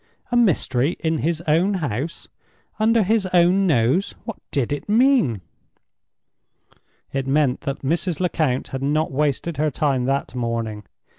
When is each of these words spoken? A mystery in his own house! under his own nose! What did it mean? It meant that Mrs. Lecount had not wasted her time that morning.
A 0.31 0.35
mystery 0.35 0.95
in 1.01 1.19
his 1.19 1.41
own 1.47 1.75
house! 1.75 2.27
under 2.79 3.03
his 3.03 3.27
own 3.35 3.67
nose! 3.67 4.15
What 4.23 4.37
did 4.49 4.73
it 4.73 4.89
mean? 4.89 5.41
It 7.13 7.27
meant 7.27 7.61
that 7.61 7.83
Mrs. 7.83 8.19
Lecount 8.19 8.69
had 8.69 8.81
not 8.81 9.11
wasted 9.11 9.57
her 9.57 9.69
time 9.69 10.05
that 10.05 10.33
morning. 10.33 10.85